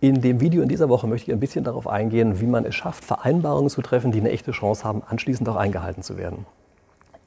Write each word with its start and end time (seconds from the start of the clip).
In 0.00 0.20
dem 0.20 0.40
Video 0.40 0.62
in 0.62 0.68
dieser 0.68 0.88
Woche 0.88 1.08
möchte 1.08 1.28
ich 1.28 1.34
ein 1.34 1.40
bisschen 1.40 1.64
darauf 1.64 1.88
eingehen, 1.88 2.40
wie 2.40 2.46
man 2.46 2.64
es 2.64 2.76
schafft, 2.76 3.04
Vereinbarungen 3.04 3.68
zu 3.68 3.82
treffen, 3.82 4.12
die 4.12 4.20
eine 4.20 4.30
echte 4.30 4.52
Chance 4.52 4.84
haben, 4.84 5.02
anschließend 5.04 5.48
auch 5.48 5.56
eingehalten 5.56 6.04
zu 6.04 6.16
werden. 6.16 6.46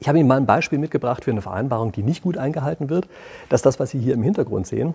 Ich 0.00 0.08
habe 0.08 0.18
Ihnen 0.18 0.26
mal 0.26 0.38
ein 0.38 0.46
Beispiel 0.46 0.78
mitgebracht 0.78 1.22
für 1.22 1.32
eine 1.32 1.42
Vereinbarung, 1.42 1.92
die 1.92 2.02
nicht 2.02 2.22
gut 2.22 2.38
eingehalten 2.38 2.88
wird. 2.88 3.08
Das 3.50 3.58
ist 3.58 3.66
das, 3.66 3.78
was 3.78 3.90
Sie 3.90 3.98
hier 3.98 4.14
im 4.14 4.22
Hintergrund 4.22 4.66
sehen. 4.66 4.94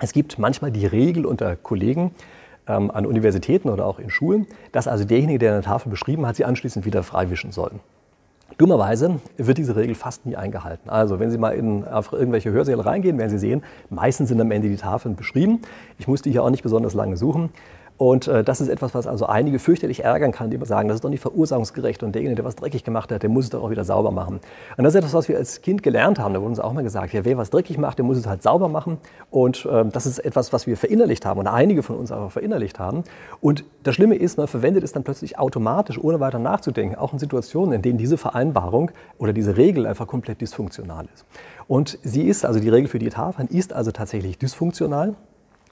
Es 0.00 0.12
gibt 0.12 0.40
manchmal 0.40 0.72
die 0.72 0.86
Regel 0.86 1.24
unter 1.24 1.54
Kollegen 1.54 2.10
ähm, 2.66 2.90
an 2.90 3.06
Universitäten 3.06 3.68
oder 3.68 3.86
auch 3.86 4.00
in 4.00 4.10
Schulen, 4.10 4.48
dass 4.72 4.88
also 4.88 5.04
derjenige, 5.04 5.38
der 5.38 5.52
eine 5.52 5.62
Tafel 5.62 5.90
beschrieben 5.90 6.26
hat, 6.26 6.34
sie 6.34 6.44
anschließend 6.44 6.84
wieder 6.84 7.04
freiwischen 7.04 7.52
soll. 7.52 7.70
Dummerweise 8.58 9.20
wird 9.36 9.58
diese 9.58 9.74
Regel 9.74 9.94
fast 9.94 10.26
nie 10.26 10.36
eingehalten. 10.36 10.88
Also 10.88 11.18
wenn 11.18 11.30
Sie 11.30 11.38
mal 11.38 11.50
in, 11.50 11.84
auf 11.86 12.12
irgendwelche 12.12 12.52
Hörsäle 12.52 12.84
reingehen, 12.84 13.18
werden 13.18 13.30
Sie 13.30 13.38
sehen, 13.38 13.64
meistens 13.90 14.28
sind 14.28 14.40
am 14.40 14.50
Ende 14.50 14.68
die 14.68 14.76
Tafeln 14.76 15.16
beschrieben. 15.16 15.60
Ich 15.98 16.06
musste 16.06 16.30
hier 16.30 16.44
auch 16.44 16.50
nicht 16.50 16.62
besonders 16.62 16.94
lange 16.94 17.16
suchen. 17.16 17.50
Und 17.96 18.26
äh, 18.26 18.42
das 18.42 18.60
ist 18.60 18.68
etwas, 18.68 18.92
was 18.94 19.06
also 19.06 19.26
einige 19.26 19.60
fürchterlich 19.60 20.02
ärgern 20.02 20.32
kann, 20.32 20.50
die 20.50 20.56
immer 20.56 20.66
sagen, 20.66 20.88
das 20.88 20.96
ist 20.96 21.04
doch 21.04 21.10
nicht 21.10 21.20
verursachungsgerecht 21.20 22.02
und 22.02 22.12
derjenige, 22.14 22.36
der 22.36 22.44
was 22.44 22.56
dreckig 22.56 22.82
gemacht 22.82 23.12
hat, 23.12 23.22
der 23.22 23.30
muss 23.30 23.44
es 23.44 23.50
doch 23.50 23.62
auch 23.62 23.70
wieder 23.70 23.84
sauber 23.84 24.10
machen. 24.10 24.40
Und 24.76 24.84
das 24.84 24.94
ist 24.94 24.98
etwas, 24.98 25.14
was 25.14 25.28
wir 25.28 25.36
als 25.36 25.62
Kind 25.62 25.82
gelernt 25.84 26.18
haben. 26.18 26.34
Da 26.34 26.40
wurde 26.40 26.50
uns 26.50 26.60
auch 26.60 26.72
mal 26.72 26.82
gesagt, 26.82 27.12
ja, 27.12 27.24
wer 27.24 27.38
was 27.38 27.50
dreckig 27.50 27.78
macht, 27.78 27.98
der 27.98 28.04
muss 28.04 28.16
es 28.16 28.26
halt 28.26 28.42
sauber 28.42 28.68
machen. 28.68 28.98
Und 29.30 29.64
äh, 29.66 29.84
das 29.84 30.06
ist 30.06 30.18
etwas, 30.18 30.52
was 30.52 30.66
wir 30.66 30.76
verinnerlicht 30.76 31.24
haben 31.24 31.38
und 31.38 31.46
einige 31.46 31.84
von 31.84 31.96
uns 31.96 32.10
auch 32.10 32.32
verinnerlicht 32.32 32.80
haben. 32.80 33.04
Und 33.40 33.64
das 33.84 33.94
Schlimme 33.94 34.16
ist, 34.16 34.38
man 34.38 34.48
verwendet 34.48 34.82
es 34.82 34.92
dann 34.92 35.04
plötzlich 35.04 35.38
automatisch, 35.38 36.02
ohne 36.02 36.18
weiter 36.18 36.40
nachzudenken, 36.40 36.96
auch 36.96 37.12
in 37.12 37.20
Situationen, 37.20 37.74
in 37.74 37.82
denen 37.82 37.98
diese 37.98 38.18
Vereinbarung 38.18 38.90
oder 39.18 39.32
diese 39.32 39.56
Regel 39.56 39.86
einfach 39.86 40.08
komplett 40.08 40.40
dysfunktional 40.40 41.06
ist. 41.14 41.24
Und 41.68 41.98
sie 42.02 42.22
ist, 42.22 42.44
also 42.44 42.58
die 42.58 42.68
Regel 42.68 42.88
für 42.88 42.98
die 42.98 43.08
Tafeln, 43.08 43.48
ist 43.48 43.72
also 43.72 43.92
tatsächlich 43.92 44.36
dysfunktional. 44.36 45.14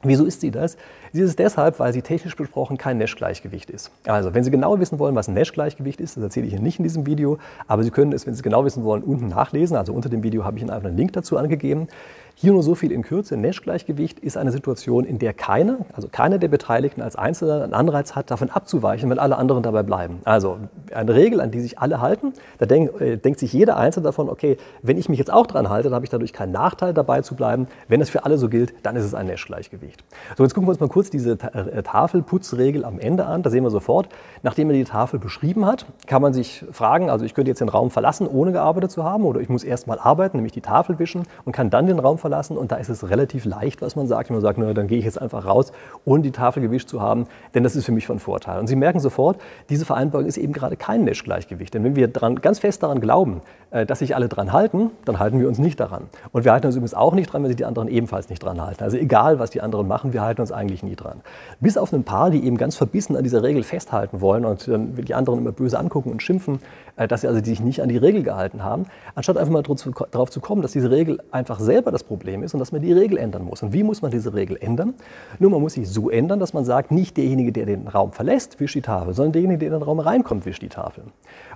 Wieso 0.05 0.24
ist 0.24 0.41
sie 0.41 0.51
das? 0.51 0.77
Sie 1.12 1.20
ist 1.20 1.29
es 1.29 1.37
deshalb, 1.37 1.79
weil 1.79 1.92
sie 1.92 2.02
technisch 2.02 2.34
besprochen 2.34 2.77
kein 2.77 2.98
Nash-Gleichgewicht 2.98 3.70
ist. 3.70 3.92
Also, 4.05 4.34
wenn 4.34 4.42
Sie 4.42 4.51
genau 4.51 4.81
wissen 4.81 4.98
wollen, 4.98 5.14
was 5.14 5.28
ein 5.28 5.34
Nash-Gleichgewicht 5.34 6.00
ist, 6.00 6.17
das 6.17 6.25
erzähle 6.25 6.47
ich 6.47 6.55
Ihnen 6.55 6.64
nicht 6.64 6.78
in 6.78 6.83
diesem 6.83 7.06
Video, 7.06 7.39
aber 7.69 7.84
Sie 7.84 7.91
können 7.91 8.12
es, 8.12 8.27
wenn 8.27 8.34
Sie 8.34 8.42
genau 8.42 8.64
wissen 8.64 8.83
wollen, 8.83 9.05
unten 9.05 9.28
nachlesen. 9.28 9.77
Also 9.77 9.92
unter 9.92 10.08
dem 10.08 10.25
Video 10.25 10.45
habe 10.45 10.56
ich 10.56 10.62
Ihnen 10.62 10.70
einfach 10.70 10.89
einen 10.89 10.97
Link 10.97 11.12
dazu 11.12 11.36
angegeben. 11.36 11.86
Hier 12.34 12.52
nur 12.52 12.62
so 12.62 12.75
viel 12.75 12.92
in 12.92 13.02
Kürze. 13.02 13.36
Nash-Gleichgewicht 13.36 14.19
ist 14.19 14.36
eine 14.36 14.50
Situation, 14.52 15.05
in 15.05 15.19
der 15.19 15.33
keiner, 15.33 15.78
also 15.92 16.08
keiner 16.08 16.39
der 16.39 16.48
Beteiligten 16.48 17.02
als 17.02 17.16
Einzelner 17.16 17.62
einen 17.62 17.74
Anreiz 17.74 18.14
hat, 18.14 18.30
davon 18.30 18.50
abzuweichen, 18.50 19.08
wenn 19.11 19.19
alle 19.19 19.36
anderen 19.36 19.62
dabei 19.62 19.83
bleiben. 19.83 20.20
Also 20.24 20.58
eine 20.94 21.14
Regel, 21.14 21.41
an 21.41 21.50
die 21.50 21.61
sich 21.61 21.78
alle 21.78 22.00
halten. 22.00 22.33
Da 22.58 22.66
denk, 22.66 23.00
äh, 23.00 23.16
denkt 23.16 23.39
sich 23.39 23.52
jeder 23.52 23.77
Einzelne 23.77 24.05
davon, 24.05 24.28
okay, 24.28 24.56
wenn 24.83 24.98
ich 24.98 25.08
mich 25.08 25.19
jetzt 25.19 25.33
auch 25.33 25.47
dran 25.47 25.69
halte, 25.69 25.89
dann 25.89 25.94
habe 25.94 26.05
ich 26.05 26.11
dadurch 26.11 26.33
keinen 26.33 26.52
Nachteil 26.52 26.94
dabei 26.94 27.22
zu 27.22 27.36
bleiben. 27.36 27.69
Wenn 27.89 28.00
es 28.00 28.11
für 28.11 28.24
alle 28.24 28.39
so 28.39 28.48
gilt, 28.48 28.74
dann 28.83 28.96
ist 28.96 29.05
es 29.05 29.14
ein 29.14 29.27
Nash-Gleichgewicht. 29.27 30.02
So, 30.36 30.42
jetzt 30.42 30.55
gucken 30.55 30.67
wir 30.67 30.72
uns 30.72 30.80
mal 30.80 30.89
kurz 30.89 31.11
diese 31.11 31.33
äh, 31.33 31.83
Tafelputzregel 31.83 32.84
am 32.84 32.98
Ende 32.98 33.27
an. 33.27 33.42
Da 33.42 33.50
sehen 33.50 33.64
wir 33.64 33.70
sofort, 33.70 34.08
nachdem 34.42 34.70
er 34.70 34.74
die 34.74 34.84
Tafel 34.84 35.20
beschrieben 35.20 35.67
hat, 35.67 35.86
kann 36.06 36.22
man 36.22 36.33
sich 36.33 36.64
fragen, 36.72 37.11
also 37.11 37.24
ich 37.24 37.34
könnte 37.34 37.50
jetzt 37.50 37.61
den 37.61 37.69
Raum 37.69 37.91
verlassen, 37.91 38.27
ohne 38.27 38.52
gearbeitet 38.52 38.91
zu 38.91 39.05
haben, 39.05 39.24
oder 39.24 39.41
ich 39.41 39.48
muss 39.48 39.64
erst 39.64 39.86
mal 39.86 39.98
arbeiten, 39.98 40.39
nämlich 40.39 40.52
die 40.52 40.61
Tafel 40.61 40.98
wischen 40.98 41.22
und 41.44 41.52
kann 41.52 41.70
dann 41.70 41.86
den 41.86 41.98
Raum 41.98 42.19
verlassen 42.23 42.56
und 42.56 42.73
da 42.73 42.77
ist 42.77 42.89
es 42.89 43.11
relativ 43.11 43.45
leicht, 43.45 43.83
was 43.83 43.95
man 43.97 44.06
sagt. 44.06 44.31
Man 44.31 44.41
sagt, 44.41 44.56
na, 44.56 44.73
dann 44.73 44.87
gehe 44.87 44.98
ich 44.98 45.05
jetzt 45.05 45.20
einfach 45.20 45.45
raus, 45.45 45.73
ohne 46.06 46.23
die 46.23 46.31
Tafel 46.31 46.62
gewischt 46.62 46.89
zu 46.89 47.03
haben, 47.03 47.27
denn 47.55 47.62
das 47.62 47.77
ist 47.77 47.84
für 47.84 47.92
mich 47.92 48.06
von 48.06 48.19
Vorteil. 48.19 48.59
Und 48.59 48.67
Sie 48.67 48.77
merken 48.77 49.01
sofort, 49.01 49.39
diese 49.69 49.84
Vereinbarung 49.84 50.27
ist 50.27 50.39
eben 50.39 50.55
gerade 50.55 50.77
kein 50.77 51.05
Nash-Gleichgewicht. 51.05 51.75
Denn 51.75 51.84
wenn 51.84 51.97
wir 51.97 52.09
dran, 52.09 52.37
ganz 52.37 52.61
fest 52.61 52.83
daran 52.83 53.01
glauben, 53.01 53.42
dass 53.87 54.01
sich 54.01 54.15
alle 54.15 54.28
dran 54.28 54.53
halten, 54.53 54.91
dann 55.06 55.19
halten 55.19 55.41
wir 55.41 55.48
uns 55.48 55.59
nicht 55.59 55.81
daran. 55.81 56.05
Und 56.31 56.45
wir 56.45 56.53
halten 56.53 56.67
uns 56.67 56.77
übrigens 56.77 56.95
auch 56.95 57.15
nicht 57.15 57.33
dran, 57.33 57.42
wenn 57.42 57.48
sich 57.48 57.56
die 57.56 57.65
anderen 57.65 57.89
ebenfalls 57.89 58.29
nicht 58.29 58.42
dran 58.42 58.61
halten. 58.61 58.84
Also 58.84 58.98
egal, 58.98 59.39
was 59.39 59.51
die 59.51 59.62
anderen 59.62 59.89
machen, 59.89 60.12
wir 60.12 60.20
halten 60.20 60.42
uns 60.42 60.53
eigentlich 60.53 60.83
nie 60.83 60.95
dran. 60.95 61.23
Bis 61.61 61.79
auf 61.79 61.92
ein 61.92 62.05
paar, 62.05 62.31
die 62.31 62.45
eben 62.45 62.59
ganz 62.59 62.77
verbissen 62.77 63.17
an 63.17 63.25
dieser 63.25 63.42
Regel 63.42 63.62
festhalten 63.62 64.20
wollen 64.20 64.45
und 64.45 64.69
dann 64.69 64.95
die 64.97 65.14
anderen 65.14 65.39
immer 65.39 65.53
böse 65.53 65.79
angucken 65.79 66.11
und 66.11 66.23
schimpfen, 66.23 66.61
äh, 66.97 67.09
dass 67.09 67.23
sie 67.23 67.29
also 67.29 67.42
sich 67.42 67.61
nicht 67.61 67.83
an 67.83 67.89
die 67.89 67.97
Regel 67.97 68.23
gehalten 68.23 68.63
haben, 68.63 68.86
anstatt 69.14 69.39
einfach 69.39 69.52
mal 69.52 69.63
darauf 69.63 70.30
zu 70.30 70.41
kommen, 70.41 70.63
dass 70.63 70.73
diese 70.73 70.91
Regel 70.91 71.20
einfach 71.30 71.58
selber 71.58 71.91
das 71.91 72.05
Problem 72.05 72.42
ist 72.42 72.52
und 72.55 72.61
dass 72.61 72.73
man 72.73 72.83
die 72.83 72.92
Regel 72.92 73.17
ändern 73.17 73.45
muss. 73.45 73.63
Und 73.63 73.73
wie 73.73 73.83
muss 73.83 74.02
man 74.02 74.11
diese 74.11 74.35
Regel 74.35 74.58
ändern? 74.61 74.95
Nur 75.39 75.51
man 75.51 75.61
muss 75.61 75.75
sich 75.75 75.89
so 75.89 76.11
ändern, 76.11 76.41
dass 76.41 76.52
man 76.52 76.64
sagt, 76.64 76.91
nicht 76.91 77.17
derjenige, 77.17 77.52
der 77.52 77.67
den 77.67 77.89
Raum 77.89 78.13
verlässt, 78.13 78.61
wischt 78.61 78.75
die 78.75 78.83
Tafel, 78.83 79.14
sondern 79.14 79.33
derjenige, 79.33 79.58
der 79.58 79.69
in 79.69 79.75
den 79.75 79.83
Raum 79.83 80.01
reinkommt, 80.01 80.45
wischt 80.45 80.63
die 80.63 80.69
Tafel. 80.69 81.05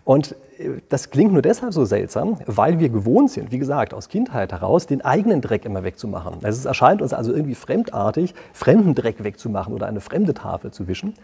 Und 0.06 0.36
äh, 0.58 0.80
das 0.88 1.10
klingt 1.10 1.32
nur 1.32 1.42
deshalb 1.42 1.74
so 1.74 1.84
seltsam, 1.84 2.38
weil 2.46 2.78
wir 2.78 2.88
gewohnt 2.88 3.30
sind, 3.32 3.50
wie 3.50 3.58
gesagt, 3.58 3.92
aus 3.92 4.08
Kindheit 4.08 4.52
heraus, 4.52 4.86
den 4.86 5.04
eigenen 5.04 5.40
Dreck 5.40 5.64
immer 5.64 5.82
wegzumachen. 5.82 6.34
Also 6.42 6.60
es 6.60 6.64
erscheint 6.64 7.02
uns 7.02 7.12
also 7.12 7.34
irgendwie 7.34 7.56
fremdartig, 7.56 8.32
fremden 8.52 8.94
Dreck 8.94 9.24
wegzumachen 9.24 9.74
oder 9.74 9.88
eine 9.88 10.00
fremde 10.00 10.32
Tafel 10.32 10.70
zu 10.70 10.86
wischen. 10.86 11.14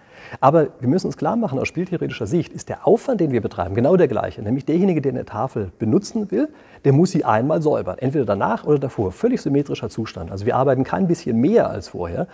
Aber 0.40 0.66
wir 0.80 0.88
müssen 0.88 1.06
uns 1.06 1.16
klar 1.16 1.36
machen, 1.36 1.60
aus 1.60 1.68
spieltheoretischer 1.68 2.26
Sicht 2.26 2.52
ist 2.52 2.68
der 2.68 2.86
Aufwand, 2.86 3.20
den 3.20 3.30
wir 3.30 3.40
betreiben, 3.40 3.76
genau 3.76 3.96
der 3.96 4.08
gleiche. 4.08 4.42
Nämlich 4.42 4.64
derjenige, 4.64 5.00
der 5.00 5.12
eine 5.12 5.24
Tafel 5.24 5.70
benutzen 5.78 6.32
will, 6.32 6.48
der 6.84 6.92
muss 6.92 7.12
sie 7.12 7.24
einmal 7.24 7.62
säubern. 7.62 7.98
Entweder 7.98 8.24
danach 8.24 8.64
oder 8.64 8.80
davor. 8.80 9.12
Völlig 9.12 9.40
symmetrischer 9.40 9.90
Zustand. 9.90 10.32
Also 10.32 10.44
wir 10.44 10.56
arbeiten 10.56 10.82
kein 10.82 11.06
bisschen 11.06 11.40
mehr 11.40 11.70
als 11.70 11.88
vorher. 11.88 12.26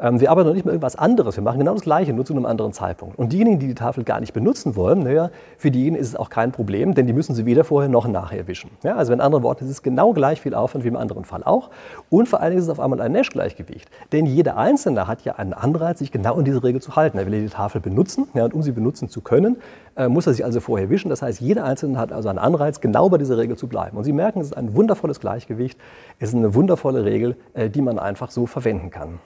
Ähm, 0.00 0.20
wir 0.20 0.30
arbeiten 0.30 0.48
noch 0.48 0.54
nicht 0.54 0.64
mal 0.64 0.72
irgendwas 0.72 0.96
anderes. 0.96 1.36
Wir 1.36 1.42
machen 1.42 1.60
genau 1.60 1.72
das 1.74 1.82
Gleiche, 1.82 2.12
nur 2.12 2.24
zu 2.24 2.32
einem 2.32 2.46
anderen 2.46 2.72
Zeitpunkt. 2.72 3.18
Und 3.18 3.32
diejenigen, 3.32 3.60
die 3.60 3.68
die 3.68 3.74
Tafel 3.74 4.02
gar 4.02 4.20
nicht 4.20 4.32
benutzen 4.32 4.74
wollen, 4.74 5.00
naja, 5.00 5.30
für 5.56 5.70
diejenigen 5.70 6.00
ist 6.00 6.08
es 6.08 6.16
auch 6.16 6.30
kein 6.30 6.50
Problem, 6.50 6.94
denn 6.94 7.06
die 7.06 7.12
müssen 7.12 7.34
sie 7.34 7.46
weder 7.46 7.62
vorher 7.62 7.88
noch 7.88 8.08
nachher 8.08 8.48
wischen. 8.48 8.70
Ja, 8.82 8.96
also 8.96 9.12
in 9.12 9.20
anderen 9.20 9.44
Worten, 9.44 9.64
es 9.64 9.70
ist 9.70 9.82
genau 9.82 10.12
gleich 10.12 10.40
viel 10.40 10.54
Aufwand 10.54 10.84
wie 10.84 10.88
im 10.88 10.96
anderen 10.96 11.24
Fall 11.24 11.44
auch. 11.44 11.70
Und 12.10 12.28
vor 12.28 12.40
allen 12.40 12.50
Dingen 12.50 12.58
ist 12.58 12.64
es 12.64 12.70
auf 12.70 12.80
einmal 12.80 13.00
ein 13.00 13.12
Nash-Gleichgewicht. 13.12 13.88
Denn 14.12 14.26
jeder 14.26 14.56
Einzelne 14.56 15.06
hat 15.06 15.22
ja 15.22 15.36
einen 15.36 15.52
Anreiz, 15.52 16.00
sich 16.00 16.10
genau 16.10 16.36
an 16.36 16.44
diese 16.44 16.64
Regel 16.64 16.82
zu 16.82 16.96
halten. 16.96 17.16
Er 17.18 17.26
will 17.26 17.40
die 17.40 17.48
Tafel 17.48 17.80
benutzen. 17.80 18.26
Ja, 18.34 18.44
und 18.44 18.54
um 18.54 18.62
sie 18.62 18.72
benutzen 18.72 19.08
zu 19.08 19.20
können, 19.20 19.56
äh, 19.96 20.08
muss 20.08 20.26
er 20.26 20.32
sich 20.32 20.44
also 20.44 20.58
vorher 20.58 20.90
wischen. 20.90 21.08
Das 21.08 21.22
heißt, 21.22 21.40
jeder 21.40 21.64
Einzelne 21.64 21.98
hat 21.98 22.12
also 22.12 22.28
einen 22.28 22.38
Anreiz, 22.38 22.80
genau 22.80 23.08
bei 23.08 23.18
dieser 23.18 23.38
Regel 23.38 23.56
zu 23.56 23.68
bleiben. 23.68 23.96
Und 23.96 24.04
Sie 24.04 24.12
merken, 24.12 24.40
es 24.40 24.48
ist 24.48 24.56
ein 24.56 24.74
wundervolles 24.74 25.20
Gleichgewicht. 25.20 25.78
Es 26.18 26.30
ist 26.30 26.34
eine 26.34 26.54
wundervolle 26.54 27.04
Regel, 27.04 27.36
äh, 27.54 27.70
die 27.70 27.80
man 27.80 28.00
einfach 28.00 28.32
so 28.32 28.46
verwenden 28.46 28.90
kann. 28.90 29.20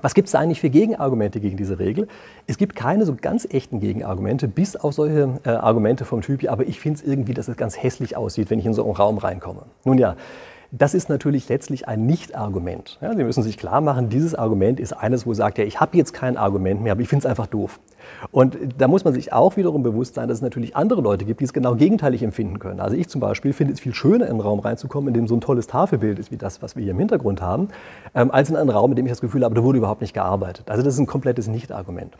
Was 0.00 0.14
gibt 0.14 0.28
es 0.28 0.34
eigentlich 0.34 0.60
für 0.60 0.70
Gegenargumente 0.70 1.40
gegen 1.40 1.56
diese 1.56 1.78
Regel? 1.78 2.06
Es 2.46 2.56
gibt 2.56 2.76
keine 2.76 3.04
so 3.04 3.16
ganz 3.20 3.46
echten 3.50 3.80
Gegenargumente, 3.80 4.46
bis 4.46 4.76
auf 4.76 4.94
solche 4.94 5.40
äh, 5.44 5.50
Argumente 5.50 6.04
vom 6.04 6.20
Typ, 6.20 6.48
aber 6.48 6.66
ich 6.66 6.78
finde 6.78 7.00
es 7.00 7.06
irgendwie, 7.06 7.34
dass 7.34 7.48
es 7.48 7.56
ganz 7.56 7.82
hässlich 7.82 8.16
aussieht, 8.16 8.50
wenn 8.50 8.60
ich 8.60 8.66
in 8.66 8.74
so 8.74 8.84
einen 8.84 8.94
Raum 8.94 9.18
reinkomme. 9.18 9.62
Nun 9.84 9.98
ja, 9.98 10.16
das 10.70 10.92
ist 10.92 11.08
natürlich 11.08 11.48
letztlich 11.48 11.88
ein 11.88 12.04
Nicht-Argument. 12.04 12.98
Ja, 13.00 13.14
Sie 13.16 13.24
müssen 13.24 13.42
sich 13.42 13.56
klar 13.56 13.80
machen, 13.80 14.10
dieses 14.10 14.34
Argument 14.34 14.78
ist 14.78 14.92
eines, 14.92 15.26
wo 15.26 15.32
sagt, 15.32 15.56
ja, 15.56 15.64
ich 15.64 15.80
habe 15.80 15.96
jetzt 15.96 16.12
kein 16.12 16.36
Argument 16.36 16.82
mehr, 16.82 16.92
aber 16.92 17.00
ich 17.00 17.08
finde 17.08 17.24
es 17.24 17.26
einfach 17.26 17.46
doof. 17.46 17.80
Und 18.32 18.58
da 18.76 18.86
muss 18.86 19.04
man 19.04 19.14
sich 19.14 19.32
auch 19.32 19.56
wiederum 19.56 19.82
bewusst 19.82 20.14
sein, 20.14 20.28
dass 20.28 20.38
es 20.38 20.42
natürlich 20.42 20.76
andere 20.76 21.00
Leute 21.00 21.24
gibt, 21.24 21.40
die 21.40 21.44
es 21.44 21.52
genau 21.52 21.74
gegenteilig 21.74 22.22
empfinden 22.22 22.58
können. 22.58 22.80
Also 22.80 22.96
ich 22.96 23.08
zum 23.08 23.20
Beispiel 23.20 23.52
finde 23.52 23.72
es 23.72 23.80
viel 23.80 23.94
schöner, 23.94 24.26
in 24.26 24.32
einen 24.32 24.40
Raum 24.40 24.60
reinzukommen, 24.60 25.08
in 25.08 25.14
dem 25.14 25.26
so 25.26 25.34
ein 25.34 25.40
tolles 25.40 25.66
Tafelbild 25.66 26.18
ist, 26.18 26.30
wie 26.30 26.36
das, 26.36 26.60
was 26.60 26.76
wir 26.76 26.82
hier 26.82 26.92
im 26.92 26.98
Hintergrund 26.98 27.40
haben, 27.40 27.68
ähm, 28.14 28.30
als 28.30 28.50
in 28.50 28.56
einen 28.56 28.70
Raum, 28.70 28.90
in 28.92 28.96
dem 28.96 29.06
ich 29.06 29.12
das 29.12 29.20
Gefühl 29.20 29.44
habe, 29.44 29.54
da 29.54 29.62
wurde 29.62 29.78
überhaupt 29.78 30.02
nicht 30.02 30.14
gearbeitet. 30.14 30.70
Also 30.70 30.82
das 30.82 30.94
ist 30.94 31.00
ein 31.00 31.06
komplettes 31.06 31.48
Nicht-Argument. 31.48 32.14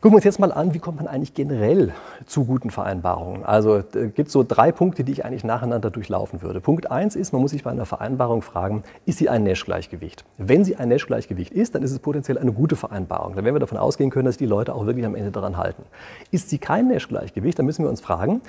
Gucken 0.00 0.12
wir 0.12 0.16
uns 0.16 0.24
jetzt 0.24 0.40
mal 0.40 0.50
an, 0.50 0.72
wie 0.72 0.78
kommt 0.78 0.96
man 0.96 1.06
eigentlich 1.06 1.34
generell 1.34 1.92
zu 2.24 2.46
guten 2.46 2.70
Vereinbarungen. 2.70 3.44
Also 3.44 3.76
es 3.76 4.14
gibt 4.14 4.30
so 4.30 4.42
drei 4.42 4.72
Punkte, 4.72 5.04
die 5.04 5.12
ich 5.12 5.26
eigentlich 5.26 5.44
nacheinander 5.44 5.90
durchlaufen 5.90 6.40
würde. 6.40 6.62
Punkt 6.62 6.90
eins 6.90 7.16
ist, 7.16 7.34
man 7.34 7.42
muss 7.42 7.50
sich 7.50 7.64
bei 7.64 7.70
einer 7.70 7.84
Vereinbarung 7.84 8.40
fragen, 8.40 8.82
ist 9.04 9.18
sie 9.18 9.28
ein 9.28 9.42
Nash-Gleichgewicht? 9.42 10.24
Wenn 10.38 10.64
sie 10.64 10.76
ein 10.76 10.88
Nash-Gleichgewicht 10.88 11.52
ist, 11.52 11.74
dann 11.74 11.82
ist 11.82 11.92
es 11.92 11.98
potenziell 11.98 12.38
eine 12.38 12.52
gute 12.52 12.76
Vereinbarung. 12.76 13.34
Dann 13.34 13.44
werden 13.44 13.56
wir 13.56 13.60
davon 13.60 13.76
ausgehen 13.76 14.08
können, 14.08 14.24
dass 14.24 14.38
die 14.38 14.46
Leute 14.46 14.74
auch 14.74 14.86
wirklich 14.86 15.04
am 15.04 15.14
Ende 15.14 15.32
daran 15.32 15.58
halten. 15.58 15.82
Ist 16.30 16.48
sie 16.48 16.56
kein 16.56 16.88
Nash-Gleichgewicht, 16.88 17.58
dann 17.58 17.66
müssen 17.66 17.84
wir 17.84 17.90
uns 17.90 18.00
fragen, 18.00 18.40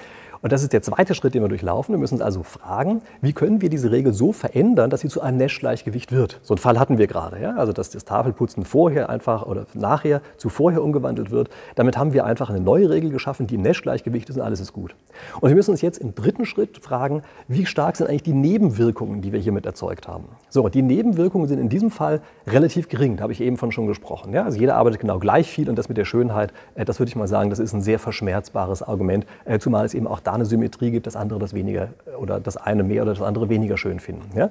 und 0.41 0.51
das 0.51 0.63
ist 0.63 0.73
der 0.73 0.81
zweite 0.81 1.13
Schritt, 1.13 1.35
den 1.35 1.43
wir 1.43 1.49
durchlaufen. 1.49 1.93
Wir 1.93 1.99
müssen 1.99 2.15
uns 2.15 2.23
also 2.23 2.41
fragen, 2.41 3.01
wie 3.21 3.33
können 3.33 3.61
wir 3.61 3.69
diese 3.69 3.91
Regel 3.91 4.11
so 4.13 4.31
verändern, 4.33 4.89
dass 4.89 5.01
sie 5.01 5.07
zu 5.07 5.21
einem 5.21 5.37
Nash-Gleichgewicht 5.37 6.11
wird. 6.11 6.39
So 6.41 6.55
einen 6.55 6.59
Fall 6.59 6.79
hatten 6.79 6.97
wir 6.97 7.07
gerade. 7.07 7.39
Ja? 7.39 7.55
Also, 7.57 7.73
dass 7.73 7.91
das 7.91 8.05
Tafelputzen 8.05 8.65
vorher 8.65 9.09
einfach 9.09 9.45
oder 9.45 9.65
nachher 9.73 10.21
zu 10.37 10.49
vorher 10.49 10.83
umgewandelt 10.83 11.29
wird. 11.29 11.40
Damit 11.75 11.97
haben 11.97 12.13
wir 12.13 12.25
einfach 12.25 12.49
eine 12.49 12.59
neue 12.59 12.89
Regel 12.89 13.09
geschaffen, 13.09 13.47
die 13.47 13.55
im 13.55 13.61
Nash-Gleichgewicht 13.61 14.29
ist 14.29 14.37
und 14.37 14.41
alles 14.41 14.59
ist 14.59 14.73
gut. 14.73 14.95
Und 15.39 15.49
wir 15.49 15.55
müssen 15.55 15.71
uns 15.71 15.81
jetzt 15.81 15.97
im 15.97 16.15
dritten 16.15 16.45
Schritt 16.45 16.79
fragen, 16.83 17.23
wie 17.47 17.65
stark 17.65 17.95
sind 17.97 18.07
eigentlich 18.07 18.23
die 18.23 18.33
Nebenwirkungen, 18.33 19.21
die 19.21 19.31
wir 19.31 19.39
hiermit 19.39 19.65
erzeugt 19.65 20.07
haben. 20.07 20.25
So, 20.49 20.67
die 20.69 20.81
Nebenwirkungen 20.81 21.47
sind 21.47 21.59
in 21.59 21.69
diesem 21.69 21.91
Fall 21.91 22.21
relativ 22.47 22.89
gering. 22.89 23.17
Da 23.17 23.23
habe 23.23 23.33
ich 23.33 23.41
eben 23.41 23.57
von 23.57 23.71
schon 23.71 23.87
gesprochen. 23.87 24.33
Ja? 24.33 24.43
Also, 24.43 24.59
jeder 24.59 24.75
arbeitet 24.75 25.01
genau 25.01 25.19
gleich 25.19 25.49
viel 25.49 25.69
und 25.69 25.75
das 25.75 25.89
mit 25.89 25.97
der 25.97 26.05
Schönheit, 26.05 26.53
äh, 26.75 26.85
das 26.85 26.99
würde 26.99 27.09
ich 27.09 27.15
mal 27.15 27.27
sagen, 27.27 27.49
das 27.49 27.59
ist 27.59 27.73
ein 27.73 27.81
sehr 27.81 27.99
verschmerzbares 27.99 28.83
Argument, 28.83 29.25
äh, 29.45 29.59
zumal 29.59 29.85
es 29.85 29.93
eben 29.93 30.07
auch 30.07 30.19
da 30.19 30.33
eine 30.33 30.45
Symmetrie 30.45 30.91
gibt, 30.91 31.07
das 31.07 31.15
andere 31.15 31.39
das 31.39 31.53
weniger 31.53 31.89
oder 32.19 32.39
das 32.39 32.57
eine 32.57 32.83
mehr 32.83 33.03
oder 33.03 33.13
das 33.13 33.21
andere 33.21 33.49
weniger 33.49 33.77
schön 33.77 33.99
finden. 33.99 34.29
Ja? 34.37 34.49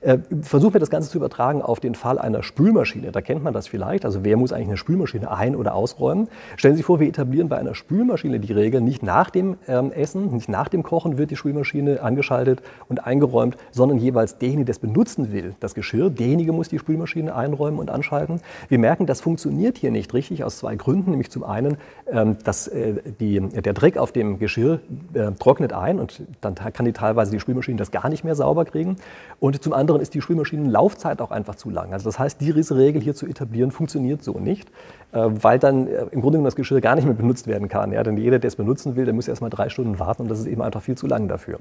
Äh, 0.00 0.18
versuchen 0.42 0.74
wir 0.74 0.80
das 0.80 0.90
Ganze 0.90 1.10
zu 1.10 1.18
übertragen 1.18 1.62
auf 1.62 1.80
den 1.80 1.94
Fall 1.94 2.18
einer 2.18 2.42
Spülmaschine. 2.42 3.12
Da 3.12 3.20
kennt 3.20 3.42
man 3.42 3.52
das 3.52 3.68
vielleicht. 3.68 4.04
Also 4.04 4.24
wer 4.24 4.36
muss 4.36 4.52
eigentlich 4.52 4.68
eine 4.68 4.76
Spülmaschine 4.76 5.30
ein- 5.30 5.56
oder 5.56 5.74
ausräumen? 5.74 6.28
Stellen 6.56 6.74
Sie 6.74 6.78
sich 6.78 6.86
vor, 6.86 7.00
wir 7.00 7.08
etablieren 7.08 7.48
bei 7.48 7.58
einer 7.58 7.74
Spülmaschine 7.74 8.40
die 8.40 8.52
Regel, 8.52 8.80
nicht 8.80 9.02
nach 9.02 9.30
dem 9.30 9.56
ähm, 9.68 9.92
Essen, 9.92 10.32
nicht 10.34 10.48
nach 10.48 10.68
dem 10.68 10.82
Kochen 10.82 11.18
wird 11.18 11.30
die 11.30 11.36
Spülmaschine 11.36 12.02
angeschaltet 12.02 12.62
und 12.88 13.06
eingeräumt, 13.06 13.56
sondern 13.70 13.98
jeweils 13.98 14.38
derjenige, 14.38 14.66
der 14.66 14.72
es 14.72 14.78
benutzen 14.78 15.32
will, 15.32 15.54
das 15.60 15.74
Geschirr, 15.74 16.10
derjenige 16.10 16.52
muss 16.52 16.68
die 16.68 16.78
Spülmaschine 16.78 17.34
einräumen 17.34 17.78
und 17.78 17.90
anschalten. 17.90 18.40
Wir 18.68 18.78
merken, 18.78 19.06
das 19.06 19.20
funktioniert 19.20 19.78
hier 19.78 19.90
nicht 19.90 20.12
richtig 20.14 20.44
aus 20.44 20.58
zwei 20.58 20.76
Gründen, 20.76 21.10
nämlich 21.10 21.30
zum 21.30 21.44
einen, 21.44 21.78
ähm, 22.10 22.36
dass 22.44 22.68
äh, 22.68 22.94
die, 23.20 23.40
der 23.40 23.72
Dreck 23.72 23.96
auf 23.96 24.12
dem 24.12 24.38
Geschirr 24.38 24.80
äh, 25.14 25.32
trocknet 25.38 25.72
ein 25.72 25.98
und 25.98 26.22
dann 26.40 26.54
kann 26.54 26.84
die 26.84 26.92
teilweise 26.92 27.30
die 27.30 27.40
Spülmaschine 27.40 27.76
das 27.76 27.90
gar 27.90 28.08
nicht 28.08 28.24
mehr 28.24 28.34
sauber 28.34 28.64
kriegen. 28.64 28.96
Und 29.38 29.62
zum 29.62 29.72
anderen 29.72 30.00
ist 30.00 30.14
die 30.14 30.20
Spülmaschinenlaufzeit 30.20 31.20
auch 31.20 31.30
einfach 31.30 31.54
zu 31.54 31.70
lang. 31.70 31.92
Also 31.92 32.08
das 32.08 32.18
heißt, 32.18 32.40
diese 32.40 32.76
Regel 32.76 33.02
hier 33.02 33.14
zu 33.14 33.26
etablieren 33.26 33.70
funktioniert 33.70 34.22
so 34.22 34.38
nicht, 34.38 34.68
äh, 35.12 35.28
weil 35.28 35.58
dann 35.58 35.86
äh, 35.86 36.06
im 36.20 36.22
Grunde 36.22 36.36
genommen 36.36 36.44
das 36.44 36.56
Geschirr 36.56 36.82
gar 36.82 36.96
nicht 36.96 37.06
mehr 37.06 37.14
benutzt 37.14 37.46
werden 37.46 37.68
kann. 37.68 37.92
Ja? 37.92 38.02
Denn 38.02 38.18
jeder, 38.18 38.38
der 38.38 38.48
es 38.48 38.56
benutzen 38.56 38.94
will, 38.94 39.06
der 39.06 39.14
muss 39.14 39.26
erst 39.26 39.40
mal 39.40 39.48
drei 39.48 39.70
Stunden 39.70 39.98
warten 39.98 40.22
und 40.22 40.30
das 40.30 40.38
ist 40.38 40.46
eben 40.46 40.60
einfach 40.60 40.82
viel 40.82 40.96
zu 40.96 41.06
lang 41.06 41.28
dafür. 41.28 41.58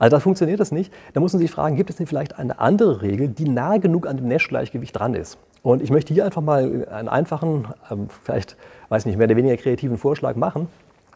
Also 0.00 0.16
da 0.16 0.20
funktioniert 0.20 0.58
das 0.58 0.72
nicht. 0.72 0.92
Da 1.12 1.20
muss 1.20 1.32
man 1.32 1.40
sich 1.40 1.50
fragen, 1.50 1.76
gibt 1.76 1.90
es 1.90 1.96
denn 1.96 2.08
vielleicht 2.08 2.38
eine 2.38 2.58
andere 2.58 3.02
Regel, 3.02 3.28
die 3.28 3.48
nah 3.48 3.76
genug 3.78 4.08
an 4.08 4.16
dem 4.16 4.26
Nash-Gleichgewicht 4.26 4.98
dran 4.98 5.14
ist? 5.14 5.38
Und 5.62 5.80
ich 5.80 5.90
möchte 5.90 6.12
hier 6.12 6.24
einfach 6.24 6.42
mal 6.42 6.88
einen 6.90 7.08
einfachen, 7.08 7.68
ähm, 7.90 8.08
vielleicht, 8.24 8.56
weiß 8.88 9.06
nicht, 9.06 9.16
mehr 9.16 9.28
oder 9.28 9.36
weniger 9.36 9.56
kreativen 9.56 9.96
Vorschlag 9.96 10.34
machen. 10.34 10.68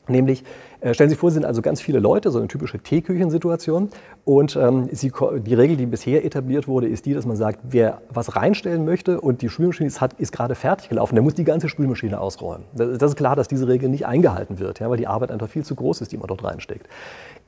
Nämlich, 0.07 0.45
äh, 0.81 0.93
stellen 0.93 1.09
Sie 1.09 1.15
sich 1.15 1.21
vor, 1.21 1.31
Sie 1.31 1.35
sind 1.35 1.47
also 1.47 1.63
ganz 1.63 1.81
viele 1.81 1.99
Leute, 1.99 2.31
so 2.31 2.39
eine 2.39 2.49
typische 2.49 2.79
Teeküchensituation. 2.79 3.89
Und 4.25 4.57
ähm, 4.57 4.89
Sie, 4.93 5.13
die 5.47 5.55
Regel, 5.55 5.77
die 5.77 5.87
bisher 5.87 6.25
etabliert 6.25 6.69
wurde, 6.69 6.89
ist 6.89 7.07
die, 7.07 7.15
dass 7.15 7.25
man 7.27 7.37
sagt, 7.37 7.61
wer 7.63 8.03
was 8.11 8.37
reinstellen 8.37 8.85
möchte 8.85 9.21
und 9.21 9.43
die 9.43 9.49
Spülmaschine 9.49 9.87
ist, 9.87 10.01
hat, 10.01 10.15
ist 10.15 10.33
gerade 10.33 10.55
fertig 10.55 10.89
gelaufen, 10.89 11.15
der 11.15 11.23
muss 11.23 11.35
die 11.35 11.45
ganze 11.45 11.69
Spülmaschine 11.69 12.21
ausräumen. 12.21 12.65
Das, 12.75 12.99
das 12.99 13.13
ist 13.13 13.17
klar, 13.17 13.37
dass 13.37 13.49
diese 13.49 13.67
Regel 13.67 13.89
nicht 13.89 14.07
eingehalten 14.07 14.59
wird, 14.59 14.81
ja, 14.81 14.91
weil 14.91 14.99
die 14.99 15.07
Arbeit 15.07 15.31
einfach 15.31 15.49
viel 15.49 15.65
zu 15.65 15.75
groß 15.75 16.03
ist, 16.03 16.13
die 16.13 16.19
man 16.19 16.27
dort 16.27 16.45
reinsteckt. 16.45 16.87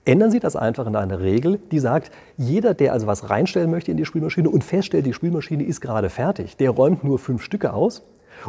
Ändern 0.06 0.30
Sie 0.30 0.38
das 0.38 0.54
einfach 0.54 0.86
in 0.86 0.94
eine 0.94 1.20
Regel, 1.20 1.58
die 1.72 1.80
sagt, 1.80 2.12
jeder, 2.36 2.74
der 2.74 2.92
also 2.92 3.08
was 3.08 3.28
reinstellen 3.28 3.70
möchte 3.70 3.90
in 3.90 3.96
die 3.96 4.04
Spülmaschine 4.04 4.48
und 4.48 4.62
feststellt, 4.62 5.04
die 5.04 5.12
Spülmaschine 5.12 5.64
ist 5.64 5.80
gerade 5.80 6.10
fertig, 6.10 6.56
der 6.56 6.70
räumt 6.70 7.02
nur 7.02 7.18
fünf 7.18 7.42
Stücke 7.42 7.72
aus 7.72 8.02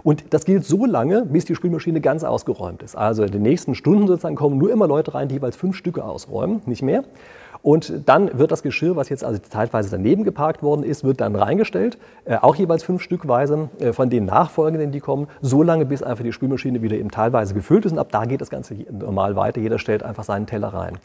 und 0.03 0.33
das 0.33 0.45
gilt 0.45 0.65
so 0.65 0.85
lange, 0.85 1.25
bis 1.25 1.45
die 1.45 1.55
Spülmaschine 1.55 2.01
ganz 2.01 2.23
ausgeräumt 2.23 2.83
ist. 2.83 2.95
Also 2.95 3.23
in 3.23 3.31
den 3.31 3.41
nächsten 3.41 3.75
Stunden 3.75 4.07
sozusagen 4.07 4.35
kommen 4.35 4.57
nur 4.57 4.71
immer 4.71 4.87
Leute 4.87 5.13
rein, 5.13 5.27
die 5.27 5.35
jeweils 5.35 5.55
fünf 5.55 5.75
Stücke 5.75 6.03
ausräumen, 6.03 6.61
nicht 6.65 6.81
mehr. 6.81 7.03
Und 7.61 8.03
dann 8.05 8.37
wird 8.37 8.51
das 8.51 8.63
Geschirr, 8.63 8.95
was 8.95 9.09
jetzt 9.09 9.23
also 9.23 9.39
zeitweise 9.39 9.89
daneben 9.89 10.23
geparkt 10.23 10.63
worden 10.63 10.83
ist, 10.83 11.03
wird 11.03 11.21
dann 11.21 11.35
reingestellt, 11.35 11.97
äh, 12.25 12.37
auch 12.37 12.55
jeweils 12.55 12.83
fünf 12.83 13.01
Stückweise 13.01 13.69
äh, 13.79 13.93
von 13.93 14.09
den 14.09 14.25
nachfolgenden, 14.25 14.91
die 14.91 14.99
kommen, 14.99 15.27
so 15.41 15.63
lange, 15.63 15.85
bis 15.85 16.03
einfach 16.03 16.23
die 16.23 16.33
Spülmaschine 16.33 16.81
wieder 16.81 16.95
eben 16.95 17.11
teilweise 17.11 17.53
gefüllt 17.53 17.85
ist. 17.85 17.93
Und 17.93 17.99
ab 17.99 18.09
da 18.11 18.25
geht 18.25 18.41
das 18.41 18.49
Ganze 18.49 18.75
normal 18.91 19.35
weiter. 19.35 19.59
Jeder 19.59 19.79
stellt 19.79 20.03
einfach 20.03 20.23
seinen 20.23 20.45
Teller 20.45 20.69
rein. 20.69 20.97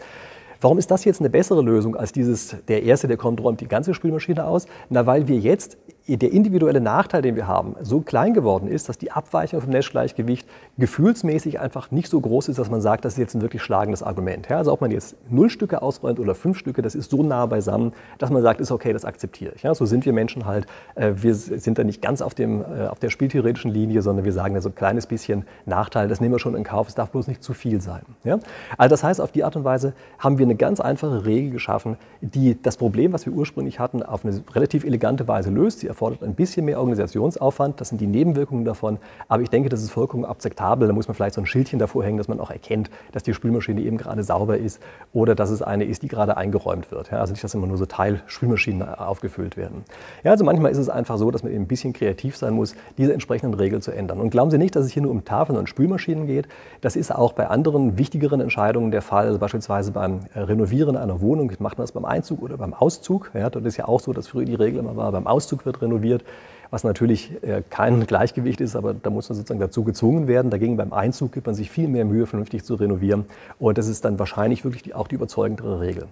Warum 0.60 0.78
ist 0.78 0.92
das 0.92 1.04
jetzt 1.04 1.18
eine 1.18 1.28
bessere 1.28 1.60
Lösung 1.60 1.96
als 1.96 2.12
dieses, 2.12 2.54
der 2.68 2.84
Erste, 2.84 3.08
der 3.08 3.16
kommt, 3.16 3.42
räumt 3.42 3.60
die 3.60 3.66
ganze 3.66 3.94
Spülmaschine 3.94 4.44
aus? 4.46 4.66
Na, 4.90 5.06
weil 5.06 5.26
wir 5.26 5.38
jetzt 5.38 5.76
der 6.08 6.32
individuelle 6.32 6.80
Nachteil, 6.80 7.22
den 7.22 7.36
wir 7.36 7.46
haben, 7.46 7.76
so 7.80 8.00
klein 8.00 8.34
geworden 8.34 8.68
ist, 8.68 8.88
dass 8.88 8.98
die 8.98 9.12
Abweichung 9.12 9.60
vom 9.60 9.70
Nash-Gleichgewicht 9.70 10.48
gefühlsmäßig 10.78 11.60
einfach 11.60 11.90
nicht 11.90 12.08
so 12.08 12.20
groß 12.20 12.48
ist, 12.48 12.58
dass 12.58 12.70
man 12.70 12.80
sagt, 12.80 13.04
das 13.04 13.14
ist 13.14 13.18
jetzt 13.18 13.34
ein 13.34 13.42
wirklich 13.42 13.62
schlagendes 13.62 14.02
Argument. 14.02 14.48
Ja, 14.48 14.58
also 14.58 14.72
ob 14.72 14.80
man 14.80 14.90
jetzt 14.90 15.16
null 15.30 15.48
Stücke 15.48 15.80
ausräumt 15.80 16.18
oder 16.18 16.34
fünf 16.34 16.58
Stücke, 16.58 16.82
das 16.82 16.94
ist 16.94 17.10
so 17.10 17.22
nah 17.22 17.46
beisammen, 17.46 17.92
dass 18.18 18.30
man 18.30 18.42
sagt, 18.42 18.60
ist 18.60 18.72
okay, 18.72 18.92
das 18.92 19.04
akzeptiere 19.04 19.52
ich. 19.54 19.62
Ja, 19.62 19.74
so 19.74 19.86
sind 19.86 20.04
wir 20.04 20.12
Menschen 20.12 20.46
halt. 20.46 20.66
Äh, 20.94 21.12
wir 21.16 21.34
sind 21.34 21.78
da 21.78 21.84
nicht 21.84 22.02
ganz 22.02 22.20
auf, 22.20 22.34
dem, 22.34 22.62
äh, 22.62 22.86
auf 22.88 22.98
der 22.98 23.10
spieltheoretischen 23.10 23.70
Linie, 23.70 24.02
sondern 24.02 24.24
wir 24.24 24.32
sagen, 24.32 24.60
so 24.60 24.70
ein 24.70 24.74
kleines 24.74 25.06
bisschen 25.06 25.44
Nachteil, 25.66 26.08
das 26.08 26.20
nehmen 26.20 26.34
wir 26.34 26.38
schon 26.38 26.56
in 26.56 26.64
Kauf, 26.64 26.88
es 26.88 26.94
darf 26.94 27.10
bloß 27.10 27.28
nicht 27.28 27.42
zu 27.42 27.54
viel 27.54 27.80
sein. 27.80 28.02
Ja? 28.24 28.38
Also 28.76 28.90
das 28.90 29.04
heißt, 29.04 29.20
auf 29.20 29.30
die 29.30 29.44
Art 29.44 29.56
und 29.56 29.64
Weise 29.64 29.92
haben 30.18 30.38
wir 30.38 30.46
eine 30.46 30.56
ganz 30.56 30.80
einfache 30.80 31.24
Regel 31.24 31.52
geschaffen, 31.52 31.96
die 32.20 32.60
das 32.60 32.76
Problem, 32.76 33.12
was 33.12 33.26
wir 33.26 33.32
ursprünglich 33.32 33.78
hatten, 33.78 34.02
auf 34.02 34.24
eine 34.24 34.42
relativ 34.54 34.84
elegante 34.84 35.28
Weise 35.28 35.50
löst. 35.50 35.80
Sie 35.80 35.91
erfordert 35.92 36.22
ein 36.22 36.34
bisschen 36.34 36.64
mehr 36.64 36.78
Organisationsaufwand, 36.78 37.80
das 37.80 37.90
sind 37.90 38.00
die 38.00 38.06
Nebenwirkungen 38.06 38.64
davon, 38.64 38.98
aber 39.28 39.42
ich 39.42 39.50
denke, 39.50 39.68
das 39.68 39.82
ist 39.82 39.90
vollkommen 39.90 40.24
akzeptabel. 40.24 40.88
Da 40.88 40.94
muss 40.94 41.08
man 41.08 41.14
vielleicht 41.14 41.34
so 41.34 41.40
ein 41.40 41.46
Schildchen 41.46 41.78
davor 41.78 42.04
hängen, 42.04 42.18
dass 42.18 42.28
man 42.28 42.40
auch 42.40 42.50
erkennt, 42.50 42.90
dass 43.12 43.22
die 43.22 43.34
Spülmaschine 43.34 43.80
eben 43.80 43.98
gerade 43.98 44.22
sauber 44.22 44.58
ist 44.58 44.80
oder 45.12 45.34
dass 45.34 45.50
es 45.50 45.62
eine 45.62 45.84
ist, 45.84 46.02
die 46.02 46.08
gerade 46.08 46.36
eingeräumt 46.36 46.90
wird. 46.90 47.10
Ja, 47.10 47.18
also 47.18 47.32
nicht, 47.32 47.44
dass 47.44 47.54
immer 47.54 47.66
nur 47.66 47.76
so 47.76 47.86
Teilspülmaschinen 47.86 48.82
aufgefüllt 48.82 49.56
werden. 49.56 49.84
Ja, 50.24 50.30
also 50.30 50.44
manchmal 50.44 50.72
ist 50.72 50.78
es 50.78 50.88
einfach 50.88 51.18
so, 51.18 51.30
dass 51.30 51.42
man 51.42 51.52
eben 51.52 51.64
ein 51.64 51.68
bisschen 51.68 51.92
kreativ 51.92 52.36
sein 52.36 52.54
muss, 52.54 52.74
diese 52.96 53.12
entsprechenden 53.12 53.54
Regeln 53.54 53.82
zu 53.82 53.90
ändern. 53.90 54.20
Und 54.20 54.30
glauben 54.30 54.50
Sie 54.50 54.58
nicht, 54.58 54.74
dass 54.74 54.86
es 54.86 54.92
hier 54.92 55.02
nur 55.02 55.10
um 55.10 55.24
Tafeln 55.24 55.58
und 55.58 55.68
Spülmaschinen 55.68 56.26
geht. 56.26 56.48
Das 56.80 56.96
ist 56.96 57.14
auch 57.14 57.32
bei 57.32 57.48
anderen 57.48 57.98
wichtigeren 57.98 58.40
Entscheidungen 58.40 58.90
der 58.90 59.02
Fall, 59.02 59.26
also 59.26 59.38
beispielsweise 59.38 59.92
beim 59.92 60.20
äh, 60.34 60.40
Renovieren 60.40 60.96
einer 60.96 61.20
Wohnung. 61.20 61.52
Macht 61.58 61.78
man 61.78 61.84
das 61.84 61.92
beim 61.92 62.04
Einzug 62.04 62.42
oder 62.42 62.56
beim 62.56 62.72
Auszug? 62.72 63.30
Ja, 63.34 63.50
dort 63.50 63.66
ist 63.66 63.76
ja 63.76 63.86
auch 63.86 64.00
so, 64.00 64.12
dass 64.12 64.28
früher 64.28 64.44
die 64.44 64.54
Regel 64.54 64.80
immer 64.80 64.96
war, 64.96 65.12
beim 65.12 65.26
Auszug 65.26 65.66
wird 65.66 65.81
renoviert 65.82 66.24
was 66.72 66.84
natürlich 66.84 67.30
äh, 67.42 67.62
kein 67.68 68.06
Gleichgewicht 68.06 68.60
ist, 68.62 68.76
aber 68.76 68.94
da 68.94 69.10
muss 69.10 69.28
man 69.28 69.36
sozusagen 69.36 69.60
dazu 69.60 69.84
gezwungen 69.84 70.26
werden. 70.26 70.50
Dagegen 70.50 70.78
beim 70.78 70.94
Einzug 70.94 71.32
gibt 71.32 71.46
man 71.46 71.54
sich 71.54 71.70
viel 71.70 71.86
mehr 71.86 72.06
Mühe, 72.06 72.26
vernünftig 72.26 72.64
zu 72.64 72.76
renovieren. 72.76 73.26
Und 73.58 73.76
das 73.76 73.88
ist 73.88 74.06
dann 74.06 74.18
wahrscheinlich 74.18 74.64
wirklich 74.64 74.94
auch 74.94 75.06
die 75.06 75.16
überzeugendere 75.16 75.80
Regel. 75.80 76.06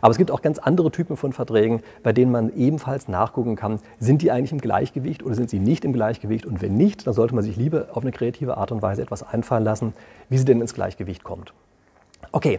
Aber 0.00 0.12
es 0.12 0.16
gibt 0.16 0.30
auch 0.30 0.40
ganz 0.40 0.60
andere 0.60 0.92
Typen 0.92 1.16
von 1.16 1.32
Verträgen, 1.32 1.82
bei 2.04 2.12
denen 2.12 2.30
man 2.30 2.54
ebenfalls 2.56 3.08
nachgucken 3.08 3.56
kann, 3.56 3.80
sind 3.98 4.22
die 4.22 4.30
eigentlich 4.30 4.52
im 4.52 4.60
Gleichgewicht 4.60 5.24
oder 5.24 5.34
sind 5.34 5.50
sie 5.50 5.58
nicht 5.58 5.84
im 5.84 5.92
Gleichgewicht? 5.92 6.46
Und 6.46 6.62
wenn 6.62 6.76
nicht, 6.76 7.08
dann 7.08 7.12
sollte 7.12 7.34
man 7.34 7.42
sich 7.42 7.56
lieber 7.56 7.88
auf 7.92 8.04
eine 8.04 8.12
kreative 8.12 8.56
Art 8.56 8.70
und 8.70 8.82
Weise 8.82 9.02
etwas 9.02 9.24
einfallen 9.24 9.64
lassen, 9.64 9.94
wie 10.28 10.38
sie 10.38 10.44
denn 10.44 10.60
ins 10.60 10.74
Gleichgewicht 10.74 11.24
kommt. 11.24 11.52
Okay, 12.32 12.58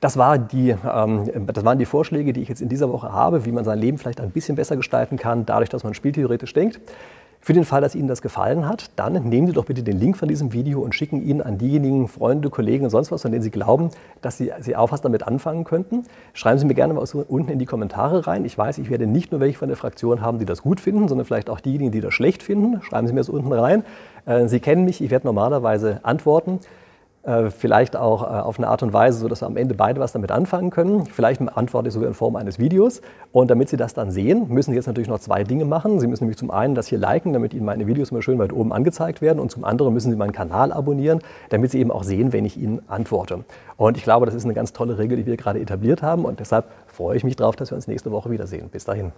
das, 0.00 0.16
war 0.16 0.38
die, 0.38 0.70
ähm, 0.70 1.46
das 1.46 1.64
waren 1.64 1.78
die 1.78 1.86
Vorschläge, 1.86 2.32
die 2.32 2.42
ich 2.42 2.48
jetzt 2.48 2.62
in 2.62 2.68
dieser 2.68 2.92
Woche 2.92 3.12
habe, 3.12 3.44
wie 3.44 3.52
man 3.52 3.64
sein 3.64 3.78
Leben 3.78 3.98
vielleicht 3.98 4.20
ein 4.20 4.30
bisschen 4.30 4.56
besser 4.56 4.76
gestalten 4.76 5.16
kann, 5.16 5.46
dadurch, 5.46 5.70
dass 5.70 5.84
man 5.84 5.94
spieltheoretisch 5.94 6.52
denkt. 6.52 6.80
Für 7.46 7.52
den 7.52 7.64
Fall, 7.64 7.80
dass 7.80 7.94
Ihnen 7.94 8.08
das 8.08 8.22
gefallen 8.22 8.68
hat, 8.68 8.90
dann 8.96 9.12
nehmen 9.28 9.46
Sie 9.46 9.52
doch 9.52 9.66
bitte 9.66 9.84
den 9.84 10.00
Link 10.00 10.16
von 10.16 10.26
diesem 10.26 10.52
Video 10.52 10.80
und 10.80 10.96
schicken 10.96 11.22
ihn 11.22 11.40
an 11.40 11.58
diejenigen 11.58 12.08
Freunde, 12.08 12.50
Kollegen 12.50 12.82
und 12.82 12.90
sonst 12.90 13.12
was, 13.12 13.22
von 13.22 13.30
denen 13.30 13.44
Sie 13.44 13.52
glauben, 13.52 13.90
dass 14.20 14.36
Sie, 14.36 14.50
Sie 14.58 14.74
auch 14.74 14.90
was 14.90 15.00
damit 15.00 15.22
anfangen 15.22 15.62
könnten. 15.62 16.02
Schreiben 16.32 16.58
Sie 16.58 16.66
mir 16.66 16.74
gerne 16.74 16.96
was 16.96 17.14
unten 17.14 17.52
in 17.52 17.60
die 17.60 17.66
Kommentare 17.66 18.26
rein. 18.26 18.44
Ich 18.44 18.58
weiß, 18.58 18.78
ich 18.78 18.90
werde 18.90 19.06
nicht 19.06 19.30
nur 19.30 19.40
welche 19.40 19.58
von 19.58 19.68
der 19.68 19.76
Fraktion 19.76 20.22
haben, 20.22 20.40
die 20.40 20.44
das 20.44 20.62
gut 20.62 20.80
finden, 20.80 21.06
sondern 21.06 21.24
vielleicht 21.24 21.48
auch 21.48 21.60
diejenigen, 21.60 21.92
die 21.92 22.00
das 22.00 22.14
schlecht 22.14 22.42
finden. 22.42 22.82
Schreiben 22.82 23.06
Sie 23.06 23.12
mir 23.12 23.20
das 23.20 23.28
unten 23.28 23.52
rein. 23.52 23.84
Äh, 24.24 24.48
Sie 24.48 24.58
kennen 24.58 24.84
mich, 24.84 25.00
ich 25.00 25.10
werde 25.10 25.28
normalerweise 25.28 26.00
antworten. 26.02 26.58
Äh, 27.26 27.50
vielleicht 27.50 27.96
auch 27.96 28.22
äh, 28.22 28.26
auf 28.26 28.56
eine 28.56 28.68
Art 28.68 28.84
und 28.84 28.92
Weise, 28.92 29.18
sodass 29.18 29.42
wir 29.42 29.46
am 29.46 29.56
Ende 29.56 29.74
beide 29.74 29.98
was 29.98 30.12
damit 30.12 30.30
anfangen 30.30 30.70
können. 30.70 31.06
Vielleicht 31.06 31.40
antworte 31.40 31.88
ich 31.88 31.94
sogar 31.94 32.06
in 32.06 32.14
Form 32.14 32.36
eines 32.36 32.60
Videos. 32.60 33.02
Und 33.32 33.50
damit 33.50 33.68
Sie 33.68 33.76
das 33.76 33.94
dann 33.94 34.12
sehen, 34.12 34.46
müssen 34.48 34.70
Sie 34.70 34.76
jetzt 34.76 34.86
natürlich 34.86 35.08
noch 35.08 35.18
zwei 35.18 35.42
Dinge 35.42 35.64
machen. 35.64 35.98
Sie 35.98 36.06
müssen 36.06 36.22
nämlich 36.22 36.38
zum 36.38 36.52
einen 36.52 36.76
das 36.76 36.86
hier 36.86 36.98
liken, 36.98 37.32
damit 37.32 37.52
Ihnen 37.52 37.64
meine 37.64 37.88
Videos 37.88 38.12
immer 38.12 38.22
schön 38.22 38.38
weit 38.38 38.52
oben 38.52 38.72
angezeigt 38.72 39.22
werden. 39.22 39.40
Und 39.40 39.50
zum 39.50 39.64
anderen 39.64 39.92
müssen 39.92 40.12
Sie 40.12 40.16
meinen 40.16 40.30
Kanal 40.30 40.72
abonnieren, 40.72 41.18
damit 41.48 41.72
Sie 41.72 41.80
eben 41.80 41.90
auch 41.90 42.04
sehen, 42.04 42.32
wenn 42.32 42.44
ich 42.44 42.56
Ihnen 42.56 42.80
antworte. 42.86 43.44
Und 43.76 43.96
ich 43.96 44.04
glaube, 44.04 44.26
das 44.26 44.34
ist 44.36 44.44
eine 44.44 44.54
ganz 44.54 44.72
tolle 44.72 44.96
Regel, 44.96 45.16
die 45.16 45.26
wir 45.26 45.36
gerade 45.36 45.58
etabliert 45.60 46.02
haben. 46.02 46.24
Und 46.24 46.38
deshalb 46.38 46.66
freue 46.86 47.16
ich 47.16 47.24
mich 47.24 47.34
darauf, 47.34 47.56
dass 47.56 47.72
wir 47.72 47.76
uns 47.76 47.88
nächste 47.88 48.12
Woche 48.12 48.30
wiedersehen. 48.30 48.68
Bis 48.68 48.84
dahin. 48.84 49.10